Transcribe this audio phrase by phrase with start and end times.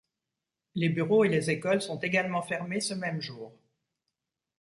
[0.73, 3.53] Les bureaux et les écoles sont également fermés ce même jour.